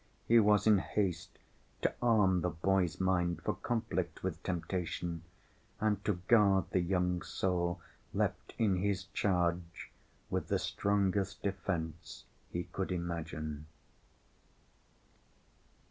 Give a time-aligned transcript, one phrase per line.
[0.27, 1.37] He was in haste
[1.83, 5.21] to arm the boy's mind for conflict with temptation
[5.79, 7.79] and to guard the young soul
[8.11, 9.91] left in his charge
[10.31, 13.67] with the strongest defense he could imagine.